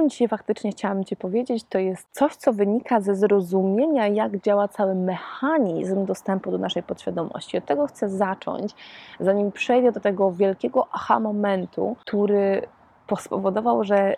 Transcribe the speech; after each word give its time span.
Czym 0.00 0.10
dzisiaj 0.10 0.28
faktycznie 0.28 0.70
chciałam 0.72 1.04
Ci 1.04 1.16
powiedzieć, 1.16 1.64
to 1.64 1.78
jest 1.78 2.08
coś, 2.12 2.36
co 2.36 2.52
wynika 2.52 3.00
ze 3.00 3.14
zrozumienia, 3.14 4.06
jak 4.06 4.40
działa 4.40 4.68
cały 4.68 4.94
mechanizm 4.94 6.04
dostępu 6.06 6.50
do 6.50 6.58
naszej 6.58 6.82
podświadomości. 6.82 7.58
Od 7.58 7.64
tego 7.64 7.86
chcę 7.86 8.08
zacząć, 8.08 8.74
zanim 9.20 9.52
przejdę 9.52 9.92
do 9.92 10.00
tego 10.00 10.32
wielkiego 10.32 10.86
aha 10.92 11.20
momentu, 11.20 11.96
który 12.00 12.62
spowodował, 13.18 13.84
że 13.84 14.16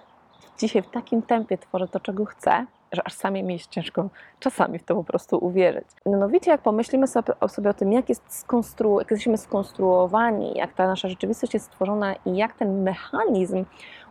dzisiaj 0.59 0.83
w 0.83 0.91
takim 0.91 1.23
tempie 1.23 1.59
tworzę 1.59 1.89
to, 1.89 2.01
czego 2.01 2.25
chcę, 2.25 2.67
że 2.93 3.03
aż 3.07 3.13
sami 3.13 3.43
mi 3.43 3.55
jest 3.55 3.71
ciężko 3.71 4.09
czasami 4.41 4.79
w 4.79 4.85
to 4.85 4.95
po 4.95 5.05
prostu 5.05 5.45
uwierzyć. 5.45 5.85
Mianowicie, 6.07 6.51
jak 6.51 6.63
pomyślimy 6.63 7.07
sobie, 7.07 7.33
sobie 7.49 7.71
o 7.71 7.75
tym, 7.75 7.93
jak, 7.93 8.09
jest 8.09 8.47
skonstru- 8.47 8.99
jak 8.99 9.11
jesteśmy 9.11 9.39
skonstruowani, 9.39 10.53
jak 10.55 10.73
ta 10.73 10.87
nasza 10.87 11.09
rzeczywistość 11.09 11.55
jest 11.55 11.67
stworzona 11.67 12.15
i 12.15 12.37
jak 12.37 12.53
ten 12.53 12.83
mechanizm 12.83 13.65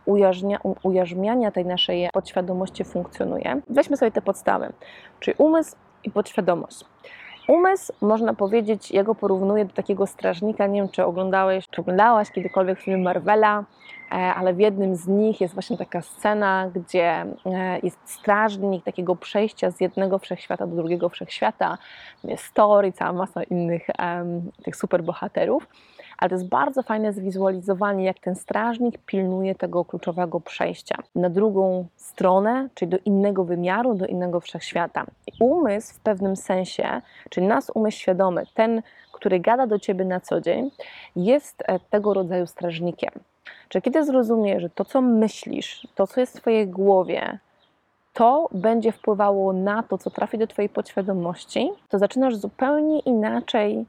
ujarzmia, 0.04 0.58
ujarzmiania 0.82 1.50
tej 1.50 1.66
naszej 1.66 2.08
podświadomości 2.12 2.84
funkcjonuje, 2.84 3.60
weźmy 3.68 3.96
sobie 3.96 4.10
te 4.10 4.22
podstawy, 4.22 4.72
czyli 5.20 5.34
umysł 5.38 5.76
i 6.04 6.10
podświadomość. 6.10 6.84
Umysł, 7.48 7.92
można 8.00 8.34
powiedzieć, 8.34 8.90
ja 8.90 9.04
go 9.04 9.14
porównuję 9.14 9.64
do 9.64 9.72
takiego 9.72 10.06
strażnika, 10.06 10.66
nie 10.66 10.80
wiem 10.80 10.90
czy 10.90 11.04
oglądałeś, 11.04 11.68
czy 11.68 11.80
oglądałaś 11.80 12.30
kiedykolwiek 12.30 12.80
film 12.80 13.02
Marvela, 13.02 13.64
e, 14.10 14.14
ale 14.14 14.54
w 14.54 14.58
jednym 14.58 14.96
z 14.96 15.08
nich 15.08 15.40
jest 15.40 15.54
właśnie 15.54 15.78
taka 15.78 16.02
scena, 16.02 16.70
gdzie 16.74 17.26
e, 17.46 17.78
jest 17.82 17.98
strażnik 18.04 18.84
takiego 18.84 19.16
przejścia 19.16 19.70
z 19.70 19.80
jednego 19.80 20.18
wszechświata 20.18 20.66
do 20.66 20.76
drugiego 20.76 21.08
wszechświata. 21.08 21.78
Jest 22.24 22.54
Thor 22.54 22.86
i 22.86 22.92
cała 22.92 23.12
masa 23.12 23.42
innych 23.42 23.86
um, 23.98 24.50
tych 24.64 24.76
superbohaterów 24.76 25.66
ale 26.22 26.28
to 26.28 26.34
jest 26.34 26.48
bardzo 26.48 26.82
fajne 26.82 27.12
zwizualizowanie, 27.12 28.04
jak 28.04 28.18
ten 28.18 28.34
strażnik 28.34 28.98
pilnuje 29.06 29.54
tego 29.54 29.84
kluczowego 29.84 30.40
przejścia 30.40 30.96
na 31.14 31.30
drugą 31.30 31.86
stronę, 31.96 32.68
czyli 32.74 32.90
do 32.90 32.98
innego 33.04 33.44
wymiaru, 33.44 33.94
do 33.94 34.06
innego 34.06 34.40
wszechświata. 34.40 35.06
I 35.26 35.30
umysł 35.40 35.94
w 35.94 36.00
pewnym 36.00 36.36
sensie, 36.36 37.00
czyli 37.30 37.46
nas 37.46 37.70
umysł 37.74 37.98
świadomy, 37.98 38.42
ten, 38.54 38.82
który 39.12 39.40
gada 39.40 39.66
do 39.66 39.78
ciebie 39.78 40.04
na 40.04 40.20
co 40.20 40.40
dzień, 40.40 40.70
jest 41.16 41.62
e, 41.66 41.80
tego 41.90 42.14
rodzaju 42.14 42.46
strażnikiem. 42.46 43.10
Czyli 43.68 43.82
kiedy 43.82 44.04
zrozumiesz, 44.04 44.62
że 44.62 44.70
to, 44.70 44.84
co 44.84 45.00
myślisz, 45.00 45.88
to, 45.94 46.06
co 46.06 46.20
jest 46.20 46.38
w 46.38 46.40
Twojej 46.40 46.68
głowie, 46.68 47.38
to 48.12 48.48
będzie 48.52 48.92
wpływało 48.92 49.52
na 49.52 49.82
to, 49.82 49.98
co 49.98 50.10
trafi 50.10 50.38
do 50.38 50.46
Twojej 50.46 50.68
podświadomości, 50.68 51.70
to 51.88 51.98
zaczynasz 51.98 52.36
zupełnie 52.36 52.98
inaczej 52.98 53.86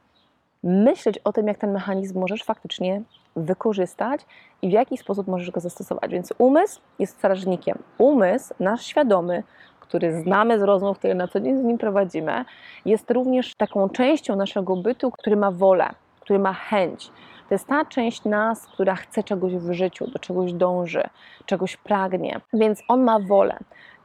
myśleć 0.64 1.18
o 1.18 1.34
tym, 1.34 1.48
jak 1.48 1.58
ten 1.58 1.72
mechanizm 1.72 2.20
możesz 2.20 2.44
faktycznie 2.44 3.02
wykorzystać 3.36 4.22
i 4.62 4.70
w 4.70 4.72
jaki 4.72 4.98
sposób 4.98 5.28
możesz 5.28 5.52
go 5.52 5.60
zastosować. 5.60 6.12
Więc 6.12 6.34
umysł 6.38 6.82
jest 7.00 7.14
strażnikiem. 7.14 7.78
Umysł, 7.98 8.54
nasz 8.60 8.86
świadomy, 8.86 9.44
który 9.80 10.22
znamy 10.22 10.60
z 10.60 10.62
rozmów, 10.62 10.98
które 10.98 11.16
na 11.16 11.28
co 11.28 11.40
dzień 11.40 11.58
z 11.58 11.64
nim 11.64 11.78
prowadzimy, 11.78 12.46
jest 12.86 13.12
również 13.12 13.56
taką 13.56 13.90
częścią 13.90 14.36
naszego 14.36 14.76
bytu, 14.76 15.12
który 15.12 15.36
ma 15.36 15.52
wolę, 15.52 15.90
który 16.20 16.40
ma 16.40 16.54
chęć. 16.54 17.12
To 17.50 17.56
jest 17.56 17.68
ta 17.68 17.86
część 17.86 18.26
nas, 18.26 18.68
która 18.68 18.96
chce 18.96 19.24
czegoś 19.24 19.56
w 19.56 19.72
życiu, 19.72 20.08
do 20.08 20.20
czegoś 20.20 20.54
dąży, 20.54 21.04
czegoś 21.46 21.78
pragnie, 21.78 22.42
więc 22.54 22.84
on 22.88 23.04
ma 23.04 23.20
wolę. 23.20 23.58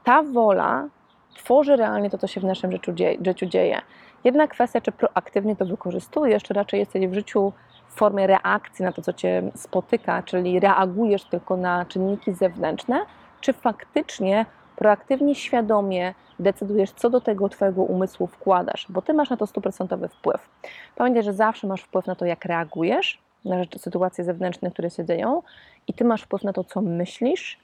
Ta 0.05 0.23
wola 0.23 0.89
tworzy 1.35 1.77
realnie 1.77 2.11
to, 2.11 2.19
co 2.19 2.27
się 2.27 2.41
w 2.41 2.45
naszym 2.45 2.73
życiu 2.73 3.47
dzieje. 3.47 3.81
Jedna 4.25 4.49
kwestia, 4.49 4.81
czy 4.81 4.93
proaktywnie 4.93 5.57
to 5.57 5.67
wykorzystujesz, 5.67 6.43
czy 6.43 6.55
raczej 6.55 6.81
jesteś 6.81 7.07
w 7.07 7.15
życiu 7.15 7.53
w 7.89 7.95
formie 7.99 8.27
reakcji 8.27 8.85
na 8.85 8.93
to, 8.93 9.03
co 9.03 9.13
cię 9.13 9.43
spotyka, 9.55 10.23
czyli 10.23 10.61
reagujesz 10.61 11.25
tylko 11.25 11.57
na 11.57 11.85
czynniki 11.85 12.35
zewnętrzne, 12.35 13.01
czy 13.41 13.53
faktycznie 13.53 14.47
proaktywnie, 14.77 15.35
świadomie 15.35 16.15
decydujesz, 16.39 16.91
co 16.91 17.11
do 17.11 17.21
tego 17.21 17.49
Twojego 17.49 17.83
umysłu 17.83 18.27
wkładasz, 18.27 18.87
bo 18.89 19.03
Ty 19.03 19.15
masz 19.15 19.31
na 19.31 19.37
to 19.37 19.47
stuprocentowy 19.47 20.09
wpływ. 20.09 20.49
Pamiętaj, 20.97 21.23
że 21.23 21.33
zawsze 21.33 21.67
masz 21.67 21.83
wpływ 21.83 22.07
na 22.07 22.15
to, 22.15 22.25
jak 22.25 22.45
reagujesz 22.45 23.19
na 23.45 23.59
rzeczy, 23.59 23.79
sytuacje 23.79 24.25
zewnętrzne, 24.25 24.71
które 24.71 24.91
się 24.91 25.05
dzieją 25.05 25.43
i 25.87 25.95
Ty 25.95 26.05
masz 26.05 26.23
wpływ 26.23 26.45
na 26.45 26.53
to, 26.53 26.65
co 26.65 26.81
myślisz, 26.81 27.59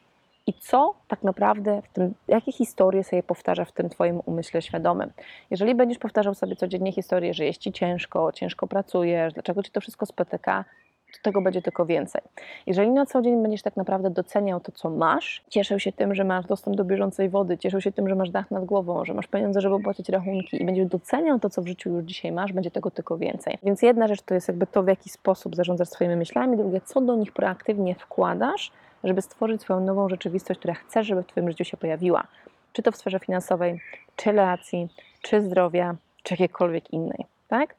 i 0.47 0.55
co 0.55 0.95
tak 1.09 1.23
naprawdę, 1.23 1.83
w 1.83 1.89
tym, 1.89 2.15
jakie 2.29 2.53
historie 2.53 3.05
sobie 3.05 3.23
powtarza 3.23 3.65
w 3.65 3.73
tym 3.73 3.89
Twoim 3.89 4.21
umyśle 4.27 4.63
świadomym. 4.63 5.11
Jeżeli 5.51 5.75
będziesz 5.75 5.99
powtarzał 5.99 6.35
sobie 6.35 6.57
codziennie 6.57 6.93
historię, 6.93 7.35
że 7.35 7.45
jest 7.45 7.61
Ci 7.61 7.73
ciężko, 7.73 8.33
ciężko 8.33 8.67
pracujesz, 8.67 9.33
dlaczego 9.33 9.63
Ci 9.63 9.71
to 9.71 9.81
wszystko 9.81 10.07
spotyka, 10.07 10.65
to 11.13 11.19
tego 11.23 11.43
będzie 11.43 11.63
tylko 11.63 11.87
więcej. 11.87 12.23
Jeżeli 12.67 12.91
na 12.91 13.07
co 13.07 13.23
dzień 13.23 13.43
będziesz 13.43 13.63
tak 13.63 13.77
naprawdę 13.77 14.11
doceniał 14.11 14.61
to, 14.61 14.73
co 14.73 14.91
masz, 14.91 15.45
cieszył 15.49 15.79
się 15.79 15.93
tym, 15.93 16.15
że 16.15 16.25
masz 16.25 16.47
dostęp 16.47 16.77
do 16.77 16.85
bieżącej 16.85 17.29
wody, 17.29 17.59
cieszył 17.59 17.81
się 17.81 17.93
tym, 17.93 18.09
że 18.09 18.15
masz 18.15 18.31
dach 18.31 18.51
nad 18.51 18.65
głową, 18.65 19.05
że 19.05 19.15
masz 19.15 19.27
pieniądze, 19.27 19.61
żeby 19.61 19.81
płacić 19.81 20.09
rachunki 20.09 20.63
i 20.63 20.65
będziesz 20.65 20.87
doceniał 20.87 21.41
to, 21.41 21.51
co 21.51 21.63
w 21.63 21.67
życiu 21.67 21.91
już 21.91 22.05
dzisiaj 22.05 22.33
masz, 22.33 22.53
będzie 22.53 22.71
tego 22.71 22.91
tylko 22.91 23.19
więcej. 23.19 23.59
Więc 23.63 23.83
jedna 23.83 24.09
rzecz 24.09 24.23
to 24.23 24.35
jest 24.35 24.49
jakby 24.49 24.67
to, 24.67 24.83
w 24.83 24.89
jaki 24.89 25.11
sposób 25.11 25.57
zarządzasz 25.57 25.89
swoimi 25.89 26.17
myślami, 26.17 26.57
drugie, 26.57 26.81
co 26.81 27.01
do 27.01 27.17
nich 27.17 27.33
proaktywnie 27.33 27.95
wkładasz, 27.95 28.73
żeby 29.05 29.23
stworzyć 29.23 29.63
swoją 29.63 29.81
nową 29.81 30.09
rzeczywistość, 30.09 30.61
która 30.61 30.75
chcesz, 30.75 31.07
żeby 31.07 31.23
w 31.23 31.27
Twoim 31.27 31.51
życiu 31.51 31.65
się 31.65 31.77
pojawiła. 31.77 32.25
Czy 32.73 32.83
to 32.83 32.93
w 32.93 32.97
sferze 32.97 33.19
finansowej, 33.19 33.81
czy 34.17 34.33
relacji, 34.33 34.89
czy 35.23 35.41
zdrowia, 35.41 35.95
czy 36.23 36.35
jakiejkolwiek 36.35 36.93
innej. 36.93 37.27
Tak? 37.49 37.75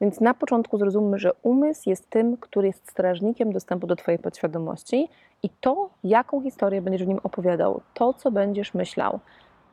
Więc 0.00 0.20
na 0.20 0.34
początku 0.34 0.78
zrozummy, 0.78 1.18
że 1.18 1.32
umysł 1.42 1.90
jest 1.90 2.10
tym, 2.10 2.36
który 2.36 2.66
jest 2.66 2.90
strażnikiem 2.90 3.52
dostępu 3.52 3.86
do 3.86 3.96
Twojej 3.96 4.18
podświadomości 4.18 5.08
i 5.42 5.48
to, 5.60 5.90
jaką 6.04 6.42
historię 6.42 6.82
będziesz 6.82 7.04
w 7.04 7.08
nim 7.08 7.20
opowiadał, 7.22 7.80
to, 7.94 8.14
co 8.14 8.30
będziesz 8.30 8.74
myślał, 8.74 9.20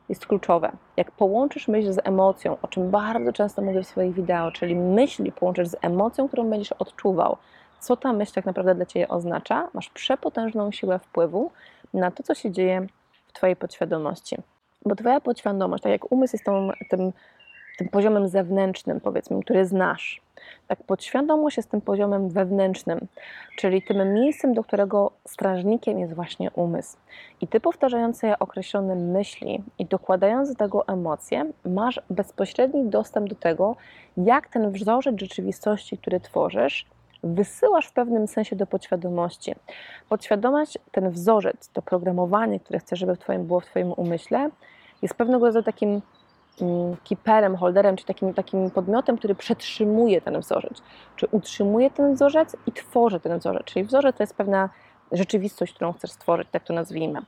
jest 0.08 0.26
kluczowe. 0.26 0.72
Jak 0.96 1.10
połączysz 1.10 1.68
myśl 1.68 1.92
z 1.92 1.98
emocją, 2.04 2.56
o 2.62 2.68
czym 2.68 2.90
bardzo 2.90 3.32
często 3.32 3.62
mówię 3.62 3.82
w 3.82 3.86
swoich 3.86 4.14
wideo, 4.14 4.52
czyli 4.52 4.74
myśli 4.74 5.32
połączysz 5.32 5.68
z 5.68 5.76
emocją, 5.82 6.28
którą 6.28 6.50
będziesz 6.50 6.72
odczuwał, 6.72 7.36
co 7.80 7.96
ta 7.96 8.12
myśl 8.12 8.32
tak 8.32 8.46
naprawdę 8.46 8.74
dla 8.74 8.86
Ciebie 8.86 9.08
oznacza, 9.08 9.68
masz 9.74 9.90
przepotężną 9.90 10.72
siłę 10.72 10.98
wpływu 10.98 11.50
na 11.94 12.10
to, 12.10 12.22
co 12.22 12.34
się 12.34 12.50
dzieje 12.50 12.86
w 13.26 13.32
Twojej 13.32 13.56
podświadomości. 13.56 14.36
Bo 14.84 14.94
Twoja 14.94 15.20
podświadomość, 15.20 15.82
tak 15.82 15.92
jak 15.92 16.12
umysł 16.12 16.34
jest 16.34 16.44
tą, 16.44 16.70
tym, 16.90 17.12
tym 17.78 17.88
poziomem 17.88 18.28
zewnętrznym, 18.28 19.00
powiedzmy, 19.00 19.40
który 19.42 19.66
znasz, 19.66 20.20
tak 20.68 20.82
podświadomość 20.82 21.56
jest 21.56 21.70
tym 21.70 21.80
poziomem 21.80 22.28
wewnętrznym, 22.28 23.06
czyli 23.56 23.82
tym 23.82 24.14
miejscem, 24.14 24.54
do 24.54 24.64
którego 24.64 25.10
strażnikiem 25.28 25.98
jest 25.98 26.14
właśnie 26.14 26.50
umysł. 26.50 26.96
I 27.40 27.48
ty 27.48 27.60
powtarzając 27.60 28.20
sobie 28.20 28.38
określone 28.38 28.94
myśli 28.94 29.64
i 29.78 29.86
dokładając 29.86 30.48
do 30.48 30.54
tego 30.54 30.88
emocje, 30.88 31.52
masz 31.64 32.00
bezpośredni 32.10 32.84
dostęp 32.84 33.28
do 33.28 33.34
tego, 33.34 33.76
jak 34.16 34.48
ten 34.48 34.72
wzorzec 34.72 35.20
rzeczywistości, 35.20 35.98
który 35.98 36.20
tworzysz, 36.20 36.86
wysyłasz 37.26 37.86
w 37.86 37.92
pewnym 37.92 38.26
sensie 38.26 38.56
do 38.56 38.66
podświadomości. 38.66 39.54
Podświadomość, 40.08 40.78
ten 40.92 41.10
wzorzec, 41.10 41.68
to 41.68 41.82
programowanie, 41.82 42.60
które 42.60 42.78
chcesz, 42.78 42.98
żeby 42.98 43.16
w 43.16 43.18
twoim, 43.18 43.46
było 43.46 43.60
w 43.60 43.66
Twoim 43.66 43.92
umyśle, 43.92 44.50
jest 45.02 45.14
pewnego 45.14 45.46
rodzaju 45.46 45.62
takim 45.62 46.02
mm, 46.60 46.96
kiperem, 47.04 47.56
holderem, 47.56 47.96
czy 47.96 48.04
takim, 48.04 48.34
takim 48.34 48.70
podmiotem, 48.70 49.18
który 49.18 49.34
przetrzymuje 49.34 50.20
ten 50.20 50.40
wzorzec, 50.40 50.82
czy 51.16 51.26
utrzymuje 51.30 51.90
ten 51.90 52.14
wzorzec 52.14 52.56
i 52.66 52.72
tworzy 52.72 53.20
ten 53.20 53.38
wzorzec. 53.38 53.64
Czyli 53.64 53.84
wzorzec 53.84 54.16
to 54.16 54.22
jest 54.22 54.34
pewna 54.34 54.68
rzeczywistość, 55.12 55.72
którą 55.72 55.92
chcesz 55.92 56.10
stworzyć, 56.10 56.48
tak 56.50 56.64
to 56.64 56.74
nazwijmy. 56.74 57.20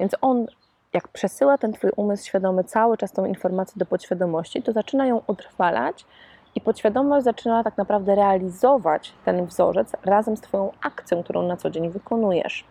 Więc 0.00 0.16
on, 0.20 0.46
jak 0.92 1.08
przesyła 1.08 1.58
ten 1.58 1.72
Twój 1.72 1.90
umysł 1.96 2.26
świadomy 2.26 2.64
cały 2.64 2.96
czas 2.96 3.12
tą 3.12 3.24
informację 3.24 3.74
do 3.76 3.86
podświadomości, 3.86 4.62
to 4.62 4.72
zaczyna 4.72 5.06
ją 5.06 5.22
utrwalać 5.26 6.04
i 6.58 6.60
podświadomość 6.60 7.24
zaczyna 7.24 7.64
tak 7.64 7.76
naprawdę 7.76 8.14
realizować 8.14 9.12
ten 9.24 9.46
wzorzec 9.46 9.92
razem 10.04 10.36
z 10.36 10.40
Twoją 10.40 10.72
akcją, 10.82 11.22
którą 11.22 11.42
na 11.42 11.56
co 11.56 11.70
dzień 11.70 11.90
wykonujesz. 11.90 12.64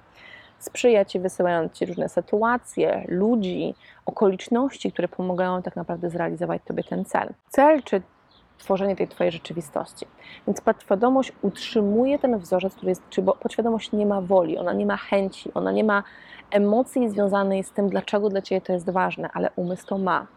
Sprzyja 0.60 1.06
Ci, 1.06 1.20
wysyłając 1.20 1.74
Ci 1.74 1.86
różne 1.86 2.10
sytuacje, 2.10 3.06
ludzi, 3.08 3.76
okoliczności, 4.06 4.92
które 4.92 5.08
pomagają 5.08 5.62
tak 5.62 5.76
naprawdę 5.76 6.10
zrealizować 6.10 6.62
Tobie 6.66 6.84
ten 6.84 7.06
cel. 7.06 7.34
Cel 7.50 7.84
czy 7.84 8.02
tworzenie 8.58 8.96
tej 8.96 9.08
Twojej 9.08 9.32
rzeczywistości. 9.32 10.06
Więc 10.48 10.62
podświadomość 10.62 11.32
utrzymuje 11.42 12.20
ten 12.20 12.40
wzorzec, 12.40 12.76
który 12.76 12.90
jest, 12.90 13.10
czy 13.10 13.22
bo 13.22 13.34
podświadomość 13.34 13.92
nie 13.92 14.06
ma 14.06 14.22
woli, 14.22 14.58
ona 14.58 14.74
nie 14.74 14.86
ma 14.86 14.98
chęci, 14.98 15.54
ona 15.54 15.72
nie 15.72 15.84
ma 15.84 16.04
emocji 16.52 17.10
związanej 17.10 17.64
z 17.64 17.72
tym, 17.72 17.90
dlaczego 17.90 18.30
dla 18.30 18.42
Ciebie 18.42 18.62
to 18.62 18.74
jest 18.74 18.90
ważne, 18.90 19.30
ale 19.34 19.50
umysł 19.56 19.88
to 19.88 19.98
ma. 19.98 20.28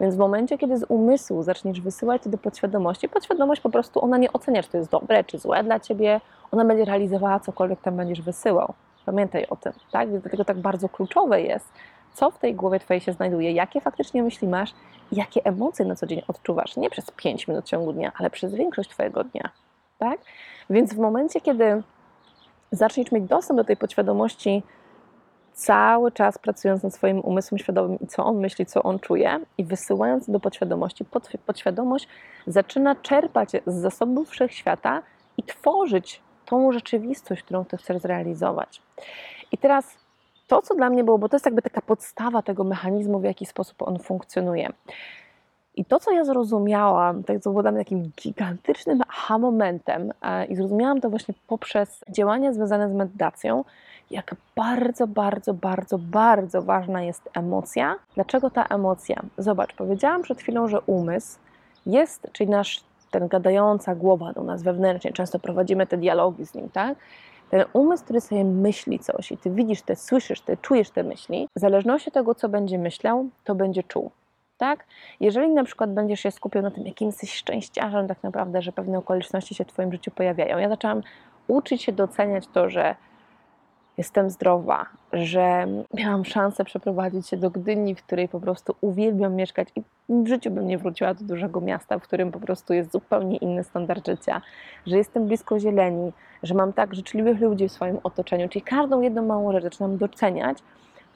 Więc 0.00 0.14
w 0.14 0.18
momencie, 0.18 0.58
kiedy 0.58 0.78
z 0.78 0.84
umysłu 0.88 1.42
zaczniesz 1.42 1.80
wysyłać 1.80 2.22
to 2.22 2.30
do 2.30 2.38
podświadomości, 2.38 3.08
podświadomość 3.08 3.60
po 3.60 3.70
prostu 3.70 4.04
ona 4.04 4.18
nie 4.18 4.32
ocenia, 4.32 4.62
czy 4.62 4.68
to 4.68 4.78
jest 4.78 4.90
dobre, 4.90 5.24
czy 5.24 5.38
złe 5.38 5.64
dla 5.64 5.80
ciebie, 5.80 6.20
ona 6.52 6.64
będzie 6.64 6.84
realizowała 6.84 7.40
cokolwiek 7.40 7.80
tam 7.80 7.96
będziesz 7.96 8.22
wysyłał. 8.22 8.74
Pamiętaj 9.06 9.46
o 9.50 9.56
tym, 9.56 9.72
tak? 9.92 10.10
Więc 10.10 10.22
dlatego 10.22 10.44
tak 10.44 10.58
bardzo 10.58 10.88
kluczowe 10.88 11.42
jest, 11.42 11.72
co 12.14 12.30
w 12.30 12.38
tej 12.38 12.54
głowie 12.54 12.80
Twojej 12.80 13.00
się 13.00 13.12
znajduje, 13.12 13.52
jakie 13.52 13.80
faktycznie 13.80 14.22
myśli 14.22 14.48
masz 14.48 14.74
i 15.12 15.16
jakie 15.16 15.44
emocje 15.44 15.84
na 15.84 15.94
co 15.94 16.06
dzień 16.06 16.22
odczuwasz. 16.28 16.76
Nie 16.76 16.90
przez 16.90 17.10
5 17.10 17.48
minut 17.48 17.64
w 17.64 17.68
ciągu 17.68 17.92
dnia, 17.92 18.12
ale 18.18 18.30
przez 18.30 18.54
większość 18.54 18.90
Twojego 18.90 19.24
dnia, 19.24 19.50
tak? 19.98 20.20
Więc 20.70 20.94
w 20.94 20.98
momencie, 20.98 21.40
kiedy 21.40 21.82
zaczniesz 22.72 23.12
mieć 23.12 23.24
dostęp 23.24 23.56
do 23.56 23.64
tej 23.64 23.76
podświadomości, 23.76 24.62
cały 25.58 26.12
czas 26.12 26.38
pracując 26.38 26.82
nad 26.82 26.94
swoim 26.94 27.20
umysłem 27.20 27.58
świadomym 27.58 27.98
i 28.00 28.06
co 28.06 28.24
on 28.24 28.36
myśli, 28.36 28.66
co 28.66 28.82
on 28.82 28.98
czuje, 28.98 29.40
i 29.58 29.64
wysyłając 29.64 30.30
do 30.30 30.40
podświadomości, 30.40 31.04
podświadomość 31.46 32.08
zaczyna 32.46 32.94
czerpać 32.94 33.50
z 33.66 33.74
zasobów 33.74 34.28
wszechświata 34.28 35.02
i 35.36 35.42
tworzyć 35.42 36.22
tą 36.44 36.72
rzeczywistość, 36.72 37.42
którą 37.42 37.64
ty 37.64 37.76
chcesz 37.76 38.02
zrealizować. 38.02 38.82
I 39.52 39.58
teraz 39.58 39.98
to, 40.46 40.62
co 40.62 40.74
dla 40.74 40.90
mnie 40.90 41.04
było, 41.04 41.18
bo 41.18 41.28
to 41.28 41.36
jest 41.36 41.46
jakby 41.46 41.62
taka 41.62 41.80
podstawa 41.80 42.42
tego 42.42 42.64
mechanizmu, 42.64 43.20
w 43.20 43.24
jaki 43.24 43.46
sposób 43.46 43.82
on 43.82 43.98
funkcjonuje. 43.98 44.72
I 45.74 45.84
to, 45.84 46.00
co 46.00 46.12
ja 46.12 46.24
zrozumiałam, 46.24 47.24
tak 47.24 47.40
co 47.40 47.50
było 47.50 47.62
dla 47.62 47.70
mnie 47.70 47.80
takim 47.80 48.12
gigantycznym 48.22 49.00
aha 49.08 49.38
momentem, 49.38 50.12
e, 50.22 50.46
i 50.46 50.56
zrozumiałam 50.56 51.00
to 51.00 51.10
właśnie 51.10 51.34
poprzez 51.46 52.04
działania 52.08 52.52
związane 52.52 52.90
z 52.90 52.92
medytacją, 52.92 53.64
jak 54.10 54.34
bardzo, 54.56 55.06
bardzo, 55.06 55.54
bardzo, 55.54 55.98
bardzo 55.98 56.62
ważna 56.62 57.02
jest 57.02 57.28
emocja. 57.34 57.96
Dlaczego 58.14 58.50
ta 58.50 58.64
emocja? 58.64 59.22
Zobacz, 59.38 59.74
powiedziałam 59.74 60.22
przed 60.22 60.40
chwilą, 60.40 60.68
że 60.68 60.80
umysł 60.80 61.38
jest, 61.86 62.26
czyli 62.32 62.50
nasz, 62.50 62.80
ten 63.10 63.28
gadająca 63.28 63.94
głowa 63.94 64.32
do 64.32 64.42
nas 64.42 64.62
wewnętrznie, 64.62 65.12
często 65.12 65.38
prowadzimy 65.38 65.86
te 65.86 65.96
dialogi 65.96 66.46
z 66.46 66.54
nim, 66.54 66.68
tak? 66.68 66.98
Ten 67.50 67.64
umysł, 67.72 68.04
który 68.04 68.20
sobie 68.20 68.44
myśli 68.44 68.98
coś 68.98 69.32
i 69.32 69.38
ty 69.38 69.50
widzisz 69.50 69.82
te, 69.82 69.96
słyszysz 69.96 70.40
te, 70.40 70.56
czujesz 70.56 70.90
te 70.90 71.02
myśli, 71.02 71.48
w 71.56 71.60
zależności 71.60 72.08
od 72.08 72.14
tego, 72.14 72.34
co 72.34 72.48
będzie 72.48 72.78
myślał, 72.78 73.28
to 73.44 73.54
będzie 73.54 73.82
czuł. 73.82 74.10
Tak? 74.58 74.84
Jeżeli 75.20 75.50
na 75.50 75.64
przykład 75.64 75.94
będziesz 75.94 76.20
się 76.20 76.30
skupiał 76.30 76.62
na 76.62 76.70
tym, 76.70 76.86
jakim 76.86 77.08
jesteś 77.08 77.34
szczęściarzem, 77.34 78.08
tak 78.08 78.22
naprawdę, 78.22 78.62
że 78.62 78.72
pewne 78.72 78.98
okoliczności 78.98 79.54
się 79.54 79.64
w 79.64 79.66
Twoim 79.66 79.92
życiu 79.92 80.10
pojawiają. 80.10 80.58
Ja 80.58 80.68
zaczęłam 80.68 81.02
uczyć 81.48 81.82
się 81.82 81.92
doceniać 81.92 82.46
to, 82.46 82.70
że 82.70 82.94
jestem 83.98 84.30
zdrowa, 84.30 84.86
że 85.12 85.66
miałam 85.94 86.24
szansę 86.24 86.64
przeprowadzić 86.64 87.28
się 87.28 87.36
do 87.36 87.50
Gdyni, 87.50 87.94
w 87.94 88.02
której 88.02 88.28
po 88.28 88.40
prostu 88.40 88.74
uwielbiam 88.80 89.34
mieszkać 89.34 89.68
i 89.76 89.82
w 90.08 90.28
życiu 90.28 90.50
bym 90.50 90.66
nie 90.66 90.78
wróciła 90.78 91.14
do 91.14 91.24
dużego 91.24 91.60
miasta, 91.60 91.98
w 91.98 92.02
którym 92.02 92.32
po 92.32 92.40
prostu 92.40 92.74
jest 92.74 92.92
zupełnie 92.92 93.36
inny 93.36 93.64
standard 93.64 94.06
życia, 94.06 94.42
że 94.86 94.96
jestem 94.96 95.26
blisko 95.26 95.60
zieleni, 95.60 96.12
że 96.42 96.54
mam 96.54 96.72
tak 96.72 96.94
życzliwych 96.94 97.40
ludzi 97.40 97.68
w 97.68 97.72
swoim 97.72 97.98
otoczeniu, 98.02 98.48
czyli 98.48 98.62
każdą 98.62 99.00
jedną 99.00 99.26
małą 99.26 99.52
rzecz 99.52 99.64
zaczynam 99.64 99.96
doceniać, 99.96 100.58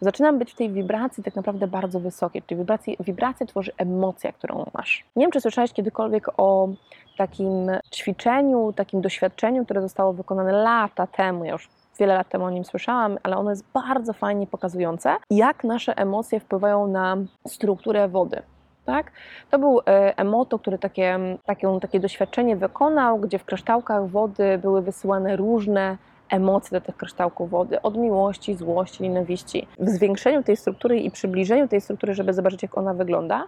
zaczynam 0.00 0.38
być 0.38 0.52
w 0.52 0.56
tej 0.56 0.70
wibracji 0.70 1.22
tak 1.22 1.36
naprawdę 1.36 1.68
bardzo 1.68 2.00
wysokiej, 2.00 2.42
czyli 2.42 2.58
wibracji, 2.58 2.96
wibracja 3.00 3.46
tworzy 3.46 3.72
emocja, 3.76 4.32
którą 4.32 4.70
masz. 4.74 5.04
Nie 5.16 5.24
wiem, 5.24 5.30
czy 5.30 5.40
słyszałeś 5.40 5.72
kiedykolwiek 5.72 6.28
o 6.36 6.68
takim 7.16 7.70
ćwiczeniu, 7.94 8.72
takim 8.72 9.00
doświadczeniu, 9.00 9.64
które 9.64 9.82
zostało 9.82 10.12
wykonane 10.12 10.52
lata 10.52 11.06
temu, 11.06 11.44
ja 11.44 11.52
już 11.52 11.68
wiele 11.98 12.14
lat 12.14 12.28
temu 12.28 12.44
o 12.44 12.50
nim 12.50 12.64
słyszałam, 12.64 13.18
ale 13.22 13.36
ono 13.36 13.50
jest 13.50 13.64
bardzo 13.74 14.12
fajnie 14.12 14.46
pokazujące, 14.46 15.16
jak 15.30 15.64
nasze 15.64 15.96
emocje 15.96 16.40
wpływają 16.40 16.86
na 16.86 17.16
strukturę 17.48 18.08
wody. 18.08 18.42
Tak? 18.84 19.12
To 19.50 19.58
był 19.58 19.80
e, 19.80 20.18
emoto, 20.18 20.58
który 20.58 20.78
takie, 20.78 21.18
takie, 21.44 21.78
takie 21.80 22.00
doświadczenie 22.00 22.56
wykonał, 22.56 23.18
gdzie 23.18 23.38
w 23.38 23.44
kryształkach 23.44 24.06
wody 24.08 24.58
były 24.58 24.82
wysyłane 24.82 25.36
różne 25.36 25.96
emocje 26.30 26.80
do 26.80 26.86
tych 26.86 26.96
kryształków 26.96 27.50
wody, 27.50 27.82
od 27.82 27.96
miłości, 27.96 28.54
złości, 28.54 29.02
nienawiści. 29.02 29.66
W 29.78 29.88
zwiększeniu 29.88 30.42
tej 30.42 30.56
struktury 30.56 31.00
i 31.00 31.10
przybliżeniu 31.10 31.68
tej 31.68 31.80
struktury, 31.80 32.14
żeby 32.14 32.32
zobaczyć, 32.32 32.62
jak 32.62 32.78
ona 32.78 32.94
wygląda, 32.94 33.46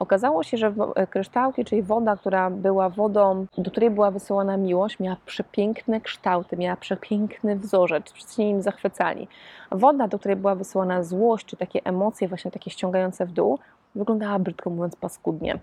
Okazało 0.00 0.42
się, 0.42 0.56
że 0.56 0.74
e, 0.94 1.06
kryształki, 1.06 1.64
czyli 1.64 1.82
woda, 1.82 2.16
która 2.16 2.50
była 2.50 2.88
wodą, 2.88 3.46
do 3.58 3.70
której 3.70 3.90
była 3.90 4.10
wysyłana 4.10 4.56
miłość, 4.56 5.00
miała 5.00 5.16
przepiękne 5.26 6.00
kształty, 6.00 6.56
miała 6.56 6.76
przepiękny 6.76 7.56
wzorzec, 7.56 8.12
wszyscy 8.12 8.44
nim 8.44 8.62
zachwycali. 8.62 9.28
Woda, 9.70 10.08
do 10.08 10.18
której 10.18 10.36
była 10.36 10.54
wysyłana 10.54 11.02
złość, 11.02 11.46
czy 11.46 11.56
takie 11.56 11.80
emocje 11.84 12.28
właśnie 12.28 12.50
takie 12.50 12.70
ściągające 12.70 13.26
w 13.26 13.32
dół, 13.32 13.58
wyglądała 13.94 14.38
brzydko 14.38 14.70
mówiąc 14.70 14.96
paskudnie. 14.96 15.58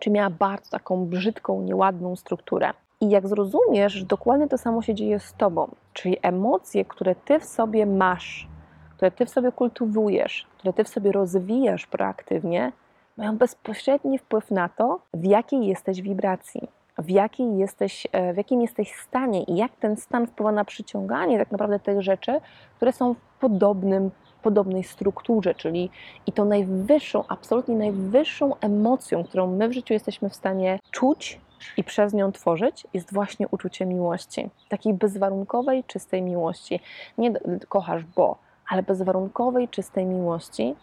Czyli 0.00 0.14
miała 0.14 0.30
bardzo 0.30 0.70
taką 0.70 1.06
brzydką, 1.06 1.62
nieładną 1.62 2.16
strukturę. 2.16 2.70
I 3.00 3.10
jak 3.10 3.28
zrozumiesz, 3.28 4.04
dokładnie 4.04 4.48
to 4.48 4.58
samo 4.58 4.82
się 4.82 4.94
dzieje 4.94 5.20
z 5.20 5.34
tobą, 5.34 5.68
czyli 5.92 6.16
emocje, 6.22 6.84
które 6.84 7.14
ty 7.14 7.40
w 7.40 7.44
sobie 7.44 7.86
masz, 7.86 8.48
które 8.96 9.10
ty 9.10 9.26
w 9.26 9.30
sobie 9.30 9.52
kultywujesz, 9.52 10.46
które 10.58 10.72
ty 10.72 10.84
w 10.84 10.88
sobie 10.88 11.12
rozwijasz 11.12 11.86
proaktywnie, 11.86 12.72
mają 13.16 13.36
bezpośredni 13.36 14.18
wpływ 14.18 14.50
na 14.50 14.68
to, 14.68 15.00
w 15.14 15.24
jakiej 15.24 15.66
jesteś 15.66 16.02
wibracji, 16.02 16.68
w, 16.98 17.10
jakiej 17.10 17.58
jesteś, 17.58 18.06
e, 18.12 18.34
w 18.34 18.36
jakim 18.36 18.62
jesteś 18.62 18.94
stanie 18.94 19.42
i 19.42 19.56
jak 19.56 19.76
ten 19.76 19.96
stan 19.96 20.26
wpływa 20.26 20.52
na 20.52 20.64
przyciąganie 20.64 21.38
tak 21.38 21.50
naprawdę 21.50 21.78
tych 21.78 22.02
rzeczy, 22.02 22.40
które 22.76 22.92
są 22.92 23.14
w 23.14 23.18
podobnym, 23.40 24.10
podobnej 24.42 24.84
strukturze, 24.84 25.54
czyli 25.54 25.90
i 26.26 26.32
to 26.32 26.44
najwyższą, 26.44 27.24
absolutnie 27.28 27.76
najwyższą 27.76 28.56
emocją, 28.60 29.24
którą 29.24 29.46
my 29.46 29.68
w 29.68 29.72
życiu 29.72 29.94
jesteśmy 29.94 30.30
w 30.30 30.34
stanie 30.34 30.78
czuć 30.90 31.40
i 31.76 31.84
przez 31.84 32.14
nią 32.14 32.32
tworzyć, 32.32 32.86
jest 32.94 33.12
właśnie 33.12 33.48
uczucie 33.48 33.86
miłości. 33.86 34.50
Takiej 34.68 34.94
bezwarunkowej, 34.94 35.84
czystej 35.84 36.22
miłości. 36.22 36.80
Nie 37.18 37.32
kochasz, 37.68 38.04
bo, 38.04 38.38
ale 38.68 38.82
bezwarunkowej, 38.82 39.68
czystej 39.68 40.06
miłości 40.06 40.74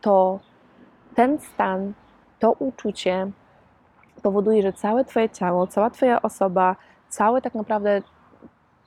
to 0.00 0.38
ten 1.16 1.38
stan, 1.38 1.92
to 2.38 2.52
uczucie 2.52 3.30
powoduje, 4.22 4.62
że 4.62 4.72
całe 4.72 5.04
Twoje 5.04 5.30
ciało, 5.30 5.66
cała 5.66 5.90
Twoja 5.90 6.22
osoba, 6.22 6.76
całe 7.08 7.42
tak 7.42 7.54
naprawdę 7.54 8.02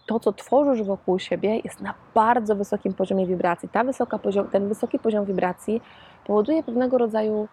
to, 0.07 0.19
co 0.19 0.33
tworzysz 0.33 0.83
wokół 0.83 1.19
siebie, 1.19 1.59
jest 1.63 1.81
na 1.81 1.93
bardzo 2.13 2.55
wysokim 2.55 2.93
poziomie 2.93 3.27
wibracji. 3.27 3.69
Ta 3.69 3.83
wysoka 3.83 4.19
poziom, 4.19 4.47
ten 4.47 4.67
wysoki 4.67 4.99
poziom 4.99 5.25
wibracji 5.25 5.81
powoduje 6.25 6.63
pewnego 6.63 6.97
rodzaju 6.97 7.47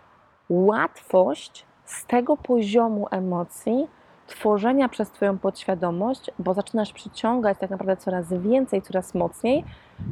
łatwość 0.49 1.67
z 1.85 2.07
tego 2.07 2.37
poziomu 2.37 3.07
emocji 3.11 3.89
tworzenia 4.27 4.89
przez 4.89 5.11
Twoją 5.11 5.39
podświadomość, 5.39 6.31
bo 6.39 6.55
zaczynasz 6.55 6.93
przyciągać 6.93 7.59
tak 7.59 7.71
naprawdę 7.71 7.97
coraz 7.97 8.33
więcej, 8.33 8.83
coraz 8.83 9.15
mocniej 9.15 9.65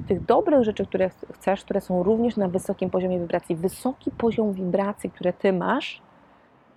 tych 0.09 0.25
dobrych 0.25 0.65
rzeczy, 0.65 0.87
które 0.87 1.11
chcesz, 1.33 1.65
które 1.65 1.81
są 1.81 2.03
również 2.03 2.37
na 2.37 2.49
wysokim 2.49 2.91
poziomie 2.91 3.19
wibracji. 3.19 3.57
Wysoki 3.57 4.11
poziom 4.11 4.53
wibracji, 4.53 5.11
które 5.11 5.33
Ty 5.33 5.53
masz, 5.53 6.03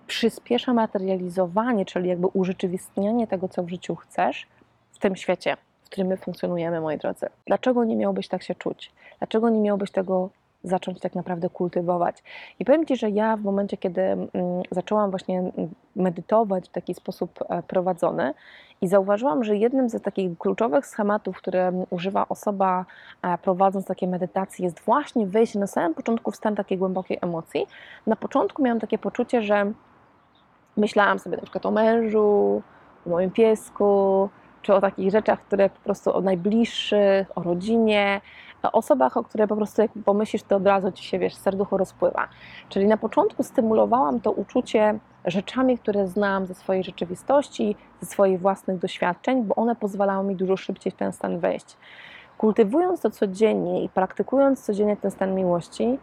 przyspiesza 0.06 0.74
materializowanie, 0.74 1.84
czyli 1.84 2.08
jakby 2.08 2.26
urzeczywistnianie 2.26 3.26
tego, 3.26 3.48
co 3.48 3.62
w 3.62 3.68
życiu 3.68 3.96
chcesz 3.96 4.46
w 4.92 4.98
tym 4.98 5.16
świecie, 5.16 5.56
w 5.82 5.86
którym 5.86 6.08
my 6.08 6.16
funkcjonujemy, 6.16 6.80
moi 6.80 6.98
drodzy. 6.98 7.26
Dlaczego 7.46 7.84
nie 7.84 7.96
miałbyś 7.96 8.28
tak 8.28 8.42
się 8.42 8.54
czuć? 8.54 8.92
Dlaczego 9.18 9.48
nie 9.48 9.60
miałbyś 9.60 9.90
tego 9.90 10.30
zacząć 10.64 11.00
tak 11.00 11.14
naprawdę 11.14 11.48
kultywować. 11.48 12.22
I 12.58 12.64
powiem 12.64 12.86
Ci, 12.86 12.96
że 12.96 13.10
ja 13.10 13.36
w 13.36 13.42
momencie, 13.42 13.76
kiedy 13.76 14.02
mm, 14.02 14.28
zaczęłam 14.70 15.10
właśnie 15.10 15.38
mm, 15.38 15.52
medytować 15.96 16.68
w 16.68 16.72
taki 16.72 16.94
sposób 16.94 17.38
e, 17.48 17.62
prowadzony 17.62 18.34
i 18.80 18.88
zauważyłam, 18.88 19.44
że 19.44 19.56
jednym 19.56 19.88
z 19.88 20.02
takich 20.02 20.38
kluczowych 20.38 20.86
schematów, 20.86 21.36
które 21.36 21.84
używa 21.90 22.28
osoba 22.28 22.84
e, 23.22 23.38
prowadząc 23.38 23.86
takie 23.86 24.08
medytacje 24.08 24.64
jest 24.64 24.80
właśnie 24.80 25.26
wejście 25.26 25.58
na 25.58 25.66
samym 25.66 25.94
początku 25.94 26.30
w 26.30 26.36
stan 26.36 26.54
takiej 26.54 26.78
głębokiej 26.78 27.18
emocji. 27.20 27.66
Na 28.06 28.16
początku 28.16 28.62
miałam 28.62 28.80
takie 28.80 28.98
poczucie, 28.98 29.42
że 29.42 29.72
myślałam 30.76 31.18
sobie 31.18 31.36
na 31.36 31.42
przykład 31.42 31.66
o 31.66 31.70
mężu, 31.70 32.62
o 33.06 33.10
moim 33.10 33.30
piesku, 33.30 34.28
czy 34.68 34.74
o 34.74 34.80
takich 34.80 35.10
rzeczach, 35.10 35.40
które 35.40 35.70
po 35.70 35.80
prostu 35.80 36.16
o 36.16 36.20
najbliższych, 36.20 37.38
o 37.38 37.42
rodzinie, 37.42 38.20
o 38.62 38.72
osobach, 38.72 39.16
o 39.16 39.24
które 39.24 39.48
po 39.48 39.56
prostu 39.56 39.82
jak 39.82 39.90
pomyślisz, 40.04 40.42
to 40.42 40.56
od 40.56 40.66
razu 40.66 40.92
ci 40.92 41.04
się, 41.04 41.18
wiesz, 41.18 41.34
serducho 41.34 41.76
rozpływa. 41.76 42.28
Czyli 42.68 42.86
na 42.86 42.96
początku 42.96 43.42
stymulowałam 43.42 44.20
to 44.20 44.32
uczucie 44.32 44.98
rzeczami, 45.24 45.78
które 45.78 46.08
znam 46.08 46.46
ze 46.46 46.54
swojej 46.54 46.84
rzeczywistości, 46.84 47.76
ze 48.00 48.06
swoich 48.06 48.40
własnych 48.40 48.78
doświadczeń, 48.78 49.44
bo 49.44 49.54
one 49.54 49.76
pozwalały 49.76 50.24
mi 50.24 50.36
dużo 50.36 50.56
szybciej 50.56 50.92
w 50.92 50.96
ten 50.96 51.12
stan 51.12 51.38
wejść. 51.38 51.76
Kultywując 52.38 53.00
to 53.00 53.10
codziennie 53.10 53.84
i 53.84 53.88
praktykując 53.88 54.64
codziennie 54.64 54.96
ten 54.96 55.10
stan 55.10 55.34
miłości, 55.34 55.98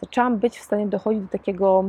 zaczęłam 0.00 0.38
być 0.38 0.58
w 0.58 0.62
stanie 0.62 0.86
dochodzić 0.86 1.22
do 1.22 1.28
takiego 1.28 1.84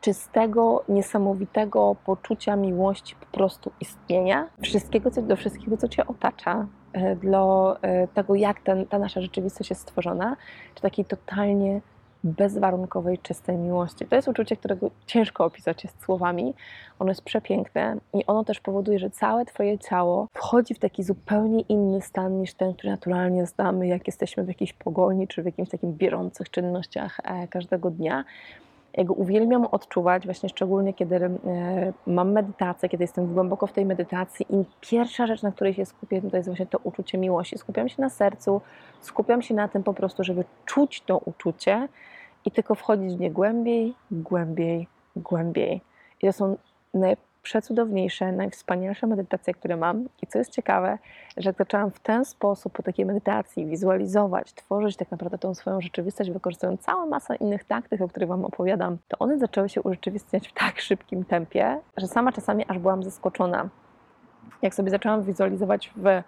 czystego, 0.00 0.84
niesamowitego 0.88 1.96
poczucia 2.04 2.56
miłości, 2.56 3.16
po 3.20 3.26
prostu 3.26 3.70
istnienia, 3.80 4.48
wszystkiego, 4.62 5.10
co, 5.10 5.22
do 5.22 5.36
wszystkiego, 5.36 5.76
co 5.76 5.88
Cię 5.88 6.06
otacza, 6.06 6.66
e, 6.92 7.16
dla 7.16 7.76
e, 7.82 8.08
tego, 8.08 8.34
jak 8.34 8.60
ten, 8.60 8.86
ta 8.86 8.98
nasza 8.98 9.20
rzeczywistość 9.20 9.70
jest 9.70 9.82
stworzona, 9.82 10.36
czy 10.74 10.82
takiej 10.82 11.04
totalnie 11.04 11.80
bezwarunkowej, 12.24 13.18
czystej 13.18 13.58
miłości. 13.58 14.06
To 14.06 14.16
jest 14.16 14.28
uczucie, 14.28 14.56
którego 14.56 14.90
ciężko 15.06 15.44
opisać 15.44 15.84
jest 15.84 16.02
słowami. 16.02 16.54
Ono 16.98 17.10
jest 17.10 17.22
przepiękne 17.22 17.96
i 18.14 18.26
ono 18.26 18.44
też 18.44 18.60
powoduje, 18.60 18.98
że 18.98 19.10
całe 19.10 19.44
Twoje 19.44 19.78
ciało 19.78 20.28
wchodzi 20.34 20.74
w 20.74 20.78
taki 20.78 21.02
zupełnie 21.02 21.60
inny 21.60 22.00
stan 22.00 22.40
niż 22.40 22.54
ten, 22.54 22.74
który 22.74 22.90
naturalnie 22.90 23.46
znamy, 23.46 23.86
jak 23.86 24.06
jesteśmy 24.06 24.44
w 24.44 24.48
jakiejś 24.48 24.72
pogoni 24.72 25.28
czy 25.28 25.42
w 25.42 25.46
jakimś 25.46 25.68
takim 25.68 25.92
bieżących 25.92 26.50
czynnościach 26.50 27.20
e, 27.24 27.48
każdego 27.48 27.90
dnia. 27.90 28.24
Ja 28.94 29.04
go 29.04 29.14
uwielbiam 29.14 29.64
odczuwać, 29.64 30.24
właśnie 30.24 30.48
szczególnie 30.48 30.94
kiedy 30.94 31.16
e, 31.16 31.30
mam 32.06 32.32
medytację, 32.32 32.88
kiedy 32.88 33.04
jestem 33.04 33.34
głęboko 33.34 33.66
w 33.66 33.72
tej 33.72 33.86
medytacji 33.86 34.46
i 34.50 34.64
pierwsza 34.80 35.26
rzecz, 35.26 35.42
na 35.42 35.52
której 35.52 35.74
się 35.74 35.86
skupię, 35.86 36.22
to 36.30 36.36
jest 36.36 36.48
właśnie 36.48 36.66
to 36.66 36.78
uczucie 36.84 37.18
miłości. 37.18 37.58
Skupiam 37.58 37.88
się 37.88 38.02
na 38.02 38.10
sercu, 38.10 38.60
skupiam 39.00 39.42
się 39.42 39.54
na 39.54 39.68
tym 39.68 39.82
po 39.82 39.94
prostu, 39.94 40.24
żeby 40.24 40.44
czuć 40.66 41.00
to 41.00 41.18
uczucie 41.18 41.88
i 42.44 42.50
tylko 42.50 42.74
wchodzić 42.74 43.16
w 43.16 43.20
nie 43.20 43.30
głębiej, 43.30 43.94
głębiej, 44.10 44.88
głębiej. 45.16 45.80
I 46.22 46.26
to 46.26 46.32
są 46.32 46.56
najprzecudowniejsze, 47.40 48.32
najwspanialsze 48.32 49.06
medytacje, 49.06 49.54
które 49.54 49.76
mam. 49.76 50.08
I 50.22 50.26
co 50.26 50.38
jest 50.38 50.50
ciekawe, 50.50 50.98
że 51.36 51.48
jak 51.50 51.56
zaczęłam 51.58 51.90
w 51.90 52.00
ten 52.00 52.24
sposób 52.24 52.72
po 52.72 52.82
takiej 52.82 53.06
medytacji 53.06 53.66
wizualizować, 53.66 54.52
tworzyć 54.52 54.96
tak 54.96 55.10
naprawdę 55.10 55.38
tą 55.38 55.54
swoją 55.54 55.80
rzeczywistość, 55.80 56.30
wykorzystując 56.30 56.80
całą 56.80 57.06
masę 57.06 57.36
innych 57.36 57.64
taktyk, 57.64 58.00
o 58.00 58.08
których 58.08 58.28
Wam 58.28 58.44
opowiadam, 58.44 58.98
to 59.08 59.18
one 59.18 59.38
zaczęły 59.38 59.68
się 59.68 59.82
urzeczywistniać 59.82 60.48
w 60.48 60.52
tak 60.52 60.80
szybkim 60.80 61.24
tempie, 61.24 61.80
że 61.96 62.08
sama 62.08 62.32
czasami 62.32 62.64
aż 62.68 62.78
byłam 62.78 63.02
zaskoczona. 63.02 63.68
Jak 64.62 64.74
sobie 64.74 64.90
zaczęłam 64.90 65.22
wizualizować 65.22 65.92
w 65.96 66.22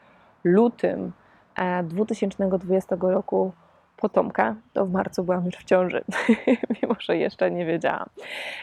lutym 0.45 1.13
e, 1.57 1.83
2020 1.83 2.97
roku 3.01 3.53
potomka, 3.97 4.55
to 4.73 4.87
w 4.87 4.93
marcu 4.93 5.25
byłam 5.25 5.47
już 5.47 5.55
w 5.55 5.65
ciąży, 5.65 6.05
mimo 6.83 6.95
że 6.99 7.17
jeszcze 7.17 7.51
nie 7.51 7.67
wiedziałam. 7.67 8.09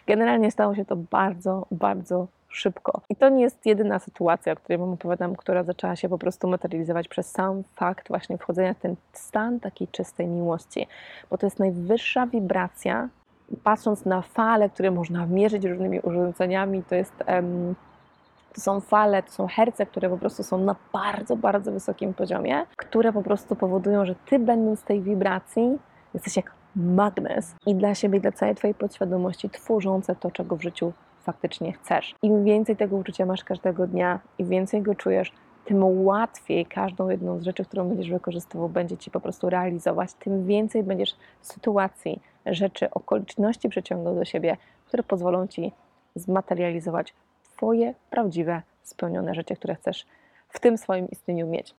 Generalnie 0.07 0.51
stało 0.51 0.75
się 0.75 0.85
to 0.85 0.95
bardzo, 0.95 1.67
bardzo 1.71 2.27
szybko. 2.49 3.01
I 3.09 3.15
to 3.15 3.29
nie 3.29 3.41
jest 3.41 3.65
jedyna 3.65 3.99
sytuacja, 3.99 4.53
o 4.53 4.55
której 4.55 4.77
Wam 4.77 4.93
opowiadam, 4.93 5.35
która 5.35 5.63
zaczęła 5.63 5.95
się 5.95 6.09
po 6.09 6.17
prostu 6.17 6.47
materializować 6.47 7.07
przez 7.07 7.31
sam 7.31 7.63
fakt 7.75 8.07
właśnie 8.07 8.37
wchodzenia 8.37 8.73
w 8.73 8.79
ten 8.79 8.95
stan 9.13 9.59
takiej 9.59 9.87
czystej 9.87 10.27
miłości, 10.27 10.87
bo 11.29 11.37
to 11.37 11.45
jest 11.45 11.59
najwyższa 11.59 12.27
wibracja. 12.27 13.09
Patrząc 13.63 14.05
na 14.05 14.21
fale, 14.21 14.69
które 14.69 14.91
można 14.91 15.25
mierzyć 15.25 15.65
różnymi 15.65 15.99
urządzeniami, 15.99 16.83
to 16.83 16.95
jest. 16.95 17.13
To 18.53 18.61
są 18.61 18.79
fale, 18.79 19.23
to 19.23 19.31
są 19.31 19.47
herce, 19.47 19.85
które 19.85 20.09
po 20.09 20.17
prostu 20.17 20.43
są 20.43 20.57
na 20.57 20.75
bardzo, 20.93 21.35
bardzo 21.35 21.71
wysokim 21.71 22.13
poziomie, 22.13 22.65
które 22.77 23.13
po 23.13 23.21
prostu 23.21 23.55
powodują, 23.55 24.05
że 24.05 24.15
ty 24.15 24.39
będąc 24.39 24.83
tej 24.83 25.01
wibracji, 25.01 25.77
jesteś 26.13 26.35
jak 26.37 26.51
magnes 26.75 27.55
i 27.65 27.75
dla 27.75 27.95
siebie, 27.95 28.19
dla 28.19 28.31
całej 28.31 28.55
twojej 28.55 28.73
podświadomości 28.73 29.49
tworzące 29.49 30.15
to, 30.15 30.31
czego 30.31 30.55
w 30.55 30.61
życiu 30.61 30.93
faktycznie 31.19 31.73
chcesz. 31.73 32.15
Im 32.21 32.43
więcej 32.43 32.75
tego 32.75 32.95
uczucia 32.95 33.25
masz 33.25 33.43
każdego 33.43 33.87
dnia, 33.87 34.19
im 34.37 34.49
więcej 34.49 34.81
go 34.81 34.95
czujesz, 34.95 35.31
tym 35.65 36.05
łatwiej 36.05 36.65
każdą 36.65 37.09
jedną 37.09 37.39
z 37.39 37.43
rzeczy, 37.43 37.65
którą 37.65 37.89
będziesz 37.89 38.09
wykorzystywał, 38.09 38.69
będzie 38.69 38.97
ci 38.97 39.11
po 39.11 39.19
prostu 39.19 39.49
realizować, 39.49 40.13
tym 40.13 40.45
więcej 40.45 40.83
będziesz 40.83 41.15
sytuacji, 41.41 42.21
rzeczy, 42.45 42.89
okoliczności 42.89 43.69
przyciągał 43.69 44.15
do 44.15 44.25
siebie, 44.25 44.57
które 44.85 45.03
pozwolą 45.03 45.47
ci 45.47 45.71
zmaterializować 46.15 47.13
Twoje 47.59 47.93
prawdziwe, 48.09 48.61
spełnione 48.83 49.35
życie, 49.35 49.55
które 49.55 49.75
chcesz 49.75 50.05
w 50.49 50.59
tym 50.59 50.77
swoim 50.77 51.09
istnieniu 51.09 51.47
mieć. 51.47 51.75